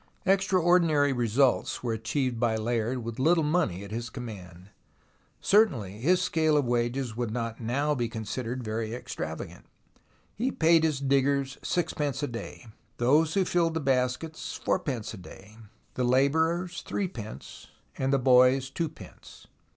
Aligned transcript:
Extraordinary 0.25 1.13
results 1.13 1.83
were 1.83 1.93
achieved 1.93 2.39
by 2.39 2.55
Layard 2.55 3.03
with 3.03 3.17
the 3.17 3.21
little 3.21 3.43
money 3.43 3.83
at 3.83 3.91
his 3.91 4.09
command. 4.09 4.71
Certainly 5.41 5.99
his 5.99 6.19
scale 6.19 6.57
of 6.57 6.65
wages 6.65 7.15
would 7.15 7.29
not 7.29 7.61
now 7.61 7.93
be 7.93 8.09
considered 8.09 8.63
very 8.63 8.95
extravagant. 8.95 9.67
He 10.33 10.51
paid 10.51 10.83
his 10.83 10.99
diggers 10.99 11.59
sixpence 11.61 12.23
a 12.23 12.27
day; 12.27 12.65
those 12.97 13.35
who 13.35 13.45
filled 13.45 13.75
the 13.75 13.79
baskets 13.79 14.55
fourpence 14.55 15.13
a 15.13 15.17
day, 15.17 15.57
the 15.93 16.03
labourers 16.03 16.81
threepence, 16.81 17.67
and 17.95 18.11
the 18.11 18.17
boys 18.17 18.71
two 18.71 18.89
pence. 18.89 19.45